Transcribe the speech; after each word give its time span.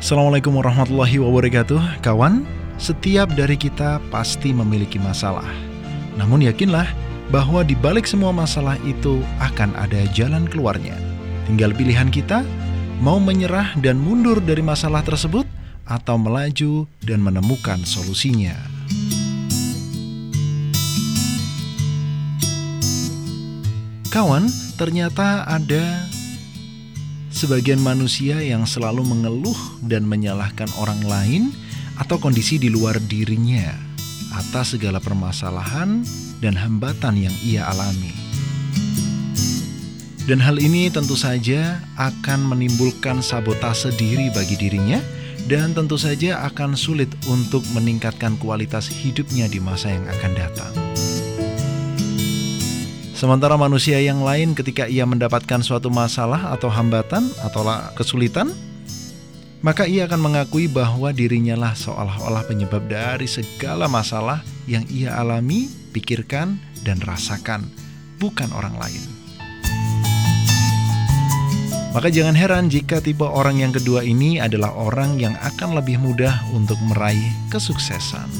Assalamualaikum 0.00 0.56
warahmatullahi 0.56 1.20
wabarakatuh. 1.20 2.00
Kawan, 2.00 2.48
setiap 2.80 3.36
dari 3.36 3.52
kita 3.52 4.00
pasti 4.08 4.48
memiliki 4.48 4.96
masalah. 4.96 5.44
Namun 6.16 6.40
yakinlah 6.40 6.88
bahwa 7.28 7.60
di 7.60 7.76
balik 7.76 8.08
semua 8.08 8.32
masalah 8.32 8.80
itu 8.88 9.20
akan 9.44 9.76
ada 9.76 10.00
jalan 10.16 10.48
keluarnya. 10.48 10.96
Tinggal 11.44 11.76
pilihan 11.76 12.08
kita, 12.08 12.40
mau 13.04 13.20
menyerah 13.20 13.76
dan 13.84 14.00
mundur 14.00 14.40
dari 14.40 14.64
masalah 14.64 15.04
tersebut 15.04 15.44
Atau 15.84 16.16
melaju 16.16 16.88
dan 17.04 17.20
menemukan 17.20 17.84
solusinya. 17.84 18.56
Kawan, 24.08 24.48
ternyata 24.80 25.44
ada 25.44 26.08
sebagian 27.40 27.80
manusia 27.80 28.36
yang 28.44 28.68
selalu 28.68 29.00
mengeluh 29.00 29.56
dan 29.88 30.04
menyalahkan 30.04 30.68
orang 30.76 31.00
lain 31.08 31.42
atau 31.96 32.20
kondisi 32.20 32.60
di 32.60 32.68
luar 32.68 33.00
dirinya 33.00 33.72
atas 34.36 34.76
segala 34.76 35.00
permasalahan 35.00 36.04
dan 36.44 36.52
hambatan 36.52 37.16
yang 37.16 37.32
ia 37.40 37.64
alami. 37.64 38.12
Dan 40.28 40.36
hal 40.36 40.60
ini 40.60 40.92
tentu 40.92 41.16
saja 41.16 41.80
akan 41.96 42.52
menimbulkan 42.52 43.24
sabotase 43.24 43.88
diri 43.96 44.28
bagi 44.36 44.60
dirinya 44.60 45.00
dan 45.48 45.72
tentu 45.72 45.96
saja 45.96 46.44
akan 46.44 46.76
sulit 46.76 47.08
untuk 47.24 47.64
meningkatkan 47.72 48.36
kualitas 48.36 48.84
hidupnya 48.92 49.48
di 49.48 49.64
masa 49.64 49.88
yang 49.88 50.04
akan 50.04 50.32
datang. 50.36 50.79
Sementara 53.20 53.52
manusia 53.60 54.00
yang 54.00 54.24
lain 54.24 54.56
ketika 54.56 54.88
ia 54.88 55.04
mendapatkan 55.04 55.60
suatu 55.60 55.92
masalah 55.92 56.56
atau 56.56 56.72
hambatan 56.72 57.28
atau 57.44 57.68
kesulitan, 57.92 58.48
maka 59.60 59.84
ia 59.84 60.08
akan 60.08 60.24
mengakui 60.24 60.72
bahwa 60.72 61.12
dirinya 61.12 61.52
lah 61.52 61.76
seolah-olah 61.76 62.48
penyebab 62.48 62.80
dari 62.88 63.28
segala 63.28 63.92
masalah 63.92 64.40
yang 64.64 64.88
ia 64.88 65.12
alami, 65.20 65.68
pikirkan, 65.92 66.56
dan 66.80 66.96
rasakan, 67.04 67.68
bukan 68.16 68.48
orang 68.56 68.80
lain. 68.80 69.04
Maka 71.92 72.08
jangan 72.08 72.32
heran 72.32 72.72
jika 72.72 73.04
tipe 73.04 73.28
orang 73.28 73.60
yang 73.60 73.76
kedua 73.76 74.00
ini 74.00 74.40
adalah 74.40 74.72
orang 74.72 75.20
yang 75.20 75.36
akan 75.44 75.76
lebih 75.76 76.00
mudah 76.00 76.40
untuk 76.56 76.80
meraih 76.88 77.28
kesuksesan. 77.52 78.32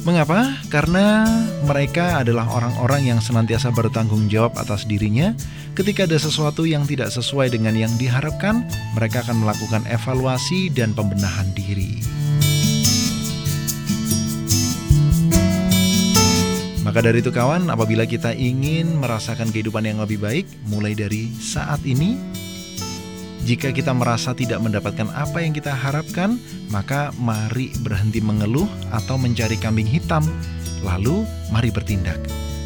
Mengapa? 0.00 0.56
Karena 0.72 1.28
mereka 1.68 2.24
adalah 2.24 2.48
orang-orang 2.48 3.12
yang 3.12 3.20
senantiasa 3.20 3.68
bertanggung 3.68 4.32
jawab 4.32 4.56
atas 4.56 4.88
dirinya. 4.88 5.36
Ketika 5.76 6.08
ada 6.08 6.16
sesuatu 6.16 6.64
yang 6.64 6.88
tidak 6.88 7.12
sesuai 7.12 7.52
dengan 7.52 7.76
yang 7.76 7.92
diharapkan, 8.00 8.64
mereka 8.96 9.20
akan 9.28 9.44
melakukan 9.44 9.84
evaluasi 9.92 10.72
dan 10.72 10.96
pembenahan 10.96 11.52
diri. 11.52 12.00
Maka 16.80 17.04
dari 17.04 17.20
itu 17.20 17.28
kawan, 17.28 17.68
apabila 17.68 18.08
kita 18.08 18.32
ingin 18.32 18.98
merasakan 18.98 19.52
kehidupan 19.52 19.84
yang 19.84 20.00
lebih 20.00 20.16
baik, 20.16 20.48
mulai 20.72 20.96
dari 20.96 21.28
saat 21.36 21.84
ini 21.84 22.16
jika 23.44 23.72
kita 23.72 23.96
merasa 23.96 24.36
tidak 24.36 24.60
mendapatkan 24.60 25.08
apa 25.16 25.40
yang 25.40 25.56
kita 25.56 25.72
harapkan, 25.72 26.36
maka 26.68 27.10
mari 27.16 27.72
berhenti 27.80 28.20
mengeluh 28.20 28.68
atau 28.92 29.16
mencari 29.16 29.56
kambing 29.56 29.88
hitam. 29.88 30.22
Lalu, 30.84 31.24
mari 31.48 31.72
bertindak. 31.72 32.20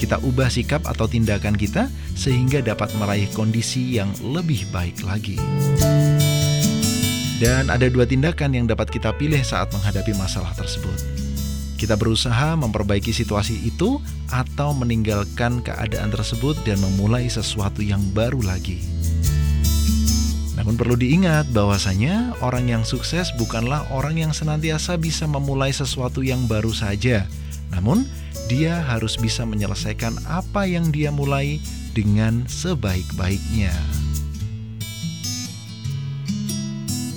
Kita 0.00 0.16
ubah 0.24 0.48
sikap 0.48 0.88
atau 0.88 1.04
tindakan 1.04 1.58
kita 1.58 1.92
sehingga 2.16 2.64
dapat 2.64 2.88
meraih 2.96 3.28
kondisi 3.36 4.00
yang 4.00 4.08
lebih 4.24 4.64
baik 4.72 5.04
lagi. 5.04 5.36
Dan 7.40 7.68
ada 7.68 7.88
dua 7.88 8.08
tindakan 8.08 8.52
yang 8.52 8.66
dapat 8.68 8.88
kita 8.88 9.12
pilih 9.16 9.40
saat 9.44 9.68
menghadapi 9.72 10.12
masalah 10.16 10.52
tersebut. 10.56 10.96
Kita 11.80 11.96
berusaha 11.96 12.56
memperbaiki 12.60 13.08
situasi 13.08 13.56
itu 13.64 13.96
atau 14.28 14.76
meninggalkan 14.76 15.64
keadaan 15.64 16.12
tersebut 16.12 16.52
dan 16.68 16.76
memulai 16.84 17.24
sesuatu 17.32 17.80
yang 17.80 18.04
baru 18.12 18.44
lagi. 18.44 18.99
Namun 20.70 20.86
perlu 20.86 21.02
diingat 21.02 21.50
bahwasanya 21.50 22.38
orang 22.46 22.70
yang 22.70 22.86
sukses 22.86 23.34
bukanlah 23.34 23.90
orang 23.90 24.22
yang 24.22 24.30
senantiasa 24.30 24.94
bisa 25.02 25.26
memulai 25.26 25.74
sesuatu 25.74 26.22
yang 26.22 26.46
baru 26.46 26.70
saja. 26.70 27.26
Namun, 27.74 28.06
dia 28.46 28.78
harus 28.78 29.18
bisa 29.18 29.42
menyelesaikan 29.42 30.14
apa 30.30 30.70
yang 30.70 30.94
dia 30.94 31.10
mulai 31.10 31.58
dengan 31.90 32.46
sebaik-baiknya. 32.46 33.74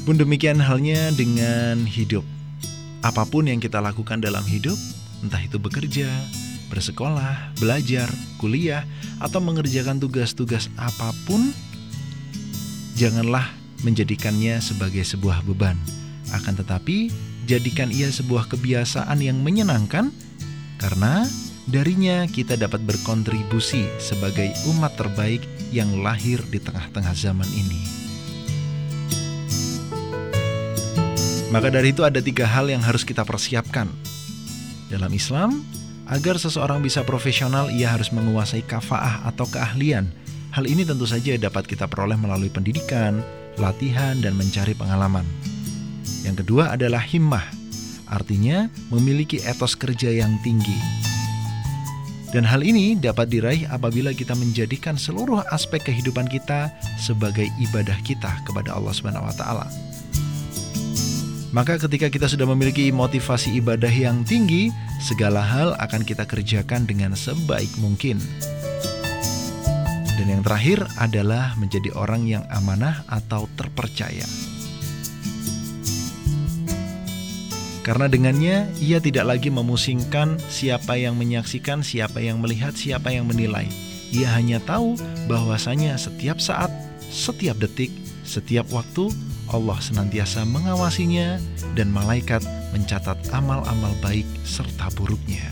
Pun 0.10 0.18
demikian 0.18 0.58
halnya 0.58 1.14
dengan 1.14 1.86
hidup. 1.86 2.26
Apa 3.06 3.22
pun 3.30 3.46
yang 3.46 3.62
kita 3.62 3.78
lakukan 3.78 4.18
dalam 4.18 4.42
hidup, 4.50 4.82
entah 5.22 5.46
itu 5.46 5.62
bekerja, 5.62 6.10
bersekolah, 6.74 7.54
belajar, 7.62 8.10
kuliah, 8.42 8.82
atau 9.22 9.38
mengerjakan 9.46 10.02
tugas-tugas 10.02 10.74
apa 10.74 11.14
pun, 11.30 11.54
janganlah 12.94 13.50
menjadikannya 13.82 14.62
sebagai 14.64 15.04
sebuah 15.04 15.44
beban. 15.46 15.76
Akan 16.32 16.56
tetapi, 16.56 17.12
jadikan 17.46 17.92
ia 17.92 18.10
sebuah 18.10 18.48
kebiasaan 18.50 19.20
yang 19.20 19.42
menyenangkan, 19.44 20.10
karena 20.80 21.28
darinya 21.68 22.26
kita 22.30 22.56
dapat 22.56 22.82
berkontribusi 22.86 23.86
sebagai 24.00 24.50
umat 24.74 24.96
terbaik 24.96 25.44
yang 25.74 26.02
lahir 26.02 26.40
di 26.48 26.58
tengah-tengah 26.62 27.14
zaman 27.14 27.50
ini. 27.54 27.82
Maka 31.54 31.70
dari 31.70 31.94
itu 31.94 32.02
ada 32.02 32.18
tiga 32.18 32.50
hal 32.50 32.66
yang 32.66 32.82
harus 32.82 33.06
kita 33.06 33.22
persiapkan. 33.22 33.86
Dalam 34.90 35.14
Islam, 35.14 35.62
agar 36.10 36.42
seseorang 36.42 36.82
bisa 36.82 37.06
profesional, 37.06 37.70
ia 37.70 37.94
harus 37.94 38.10
menguasai 38.10 38.66
kafaah 38.66 39.26
atau 39.30 39.46
keahlian– 39.50 40.10
Hal 40.54 40.70
ini 40.70 40.86
tentu 40.86 41.10
saja 41.10 41.34
dapat 41.34 41.66
kita 41.66 41.90
peroleh 41.90 42.14
melalui 42.14 42.46
pendidikan, 42.46 43.26
latihan, 43.58 44.14
dan 44.22 44.38
mencari 44.38 44.78
pengalaman. 44.78 45.26
Yang 46.22 46.46
kedua 46.46 46.78
adalah 46.78 47.02
himmah, 47.02 47.42
artinya 48.06 48.70
memiliki 48.94 49.42
etos 49.42 49.74
kerja 49.74 50.14
yang 50.14 50.38
tinggi. 50.46 50.78
Dan 52.30 52.46
hal 52.46 52.62
ini 52.62 52.94
dapat 52.94 53.34
diraih 53.34 53.66
apabila 53.66 54.14
kita 54.14 54.38
menjadikan 54.38 54.94
seluruh 54.94 55.42
aspek 55.50 55.90
kehidupan 55.90 56.30
kita 56.30 56.70
sebagai 57.02 57.50
ibadah 57.58 57.98
kita 58.06 58.30
kepada 58.46 58.78
Allah 58.78 58.94
Subhanahu 58.94 59.26
wa 59.26 59.34
taala. 59.34 59.66
Maka 61.50 61.82
ketika 61.82 62.14
kita 62.14 62.30
sudah 62.30 62.46
memiliki 62.46 62.94
motivasi 62.94 63.58
ibadah 63.58 63.90
yang 63.90 64.22
tinggi, 64.22 64.70
segala 65.02 65.42
hal 65.42 65.74
akan 65.82 66.06
kita 66.06 66.30
kerjakan 66.30 66.86
dengan 66.86 67.18
sebaik 67.18 67.74
mungkin. 67.82 68.22
Dan 70.14 70.30
yang 70.30 70.44
terakhir 70.46 70.86
adalah 71.02 71.58
menjadi 71.58 71.90
orang 71.98 72.30
yang 72.30 72.44
amanah 72.54 73.02
atau 73.10 73.50
terpercaya. 73.58 74.26
Karena 77.84 78.08
dengannya 78.08 78.72
ia 78.80 79.04
tidak 79.04 79.28
lagi 79.28 79.52
memusingkan 79.52 80.40
siapa 80.48 80.96
yang 80.96 81.20
menyaksikan, 81.20 81.84
siapa 81.84 82.24
yang 82.24 82.40
melihat, 82.40 82.72
siapa 82.72 83.12
yang 83.12 83.28
menilai. 83.28 83.68
Ia 84.16 84.40
hanya 84.40 84.64
tahu 84.64 84.96
bahwasanya 85.28 86.00
setiap 86.00 86.40
saat, 86.40 86.72
setiap 87.12 87.60
detik, 87.60 87.92
setiap 88.24 88.72
waktu 88.72 89.12
Allah 89.52 89.76
senantiasa 89.84 90.48
mengawasinya 90.48 91.44
dan 91.76 91.92
malaikat 91.92 92.40
mencatat 92.72 93.20
amal-amal 93.36 93.92
baik 94.00 94.26
serta 94.48 94.88
buruknya. 94.96 95.44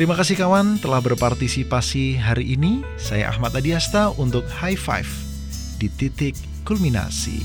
Terima 0.00 0.16
kasih 0.16 0.40
kawan 0.40 0.80
telah 0.80 0.96
berpartisipasi 1.04 2.16
hari 2.16 2.56
ini. 2.56 2.80
Saya 2.96 3.28
Ahmad 3.28 3.52
Adiasta 3.52 4.08
untuk 4.16 4.48
High 4.48 4.80
Five 4.80 5.12
di 5.76 5.92
titik 5.92 6.40
kulminasi. 6.64 7.44